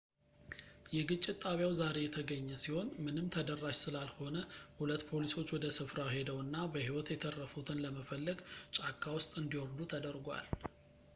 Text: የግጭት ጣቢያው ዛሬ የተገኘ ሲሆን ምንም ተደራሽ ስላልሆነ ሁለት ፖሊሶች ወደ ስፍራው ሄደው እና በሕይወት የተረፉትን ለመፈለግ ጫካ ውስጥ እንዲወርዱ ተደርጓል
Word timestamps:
የግጭት 0.93 1.35
ጣቢያው 1.47 1.73
ዛሬ 1.79 1.97
የተገኘ 2.03 2.47
ሲሆን 2.61 2.87
ምንም 3.05 3.27
ተደራሽ 3.35 3.75
ስላልሆነ 3.85 4.37
ሁለት 4.79 5.01
ፖሊሶች 5.09 5.51
ወደ 5.55 5.69
ስፍራው 5.77 6.09
ሄደው 6.15 6.39
እና 6.45 6.65
በሕይወት 6.75 7.11
የተረፉትን 7.13 7.81
ለመፈለግ 7.85 8.41
ጫካ 8.79 9.03
ውስጥ 9.19 9.33
እንዲወርዱ 9.43 9.79
ተደርጓል 9.93 10.47